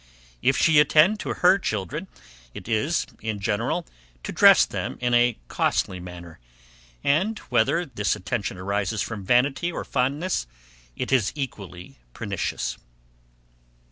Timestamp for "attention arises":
8.15-9.03